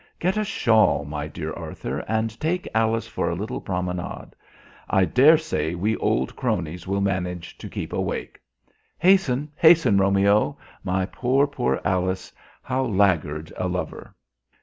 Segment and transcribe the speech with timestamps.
[0.17, 4.29] Get a shawl, my dear Arthur, and take Alice for a little promenade.
[4.89, 8.39] I dare say we old cronies will manage to keep awake.
[8.97, 10.57] Hasten, hasten, Romeo!
[10.83, 12.33] My poor, poor Alice,
[12.63, 14.15] how laggard a lover!"